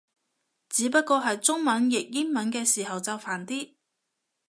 [0.67, 3.75] 只不過係中文譯英文嘅時候就煩啲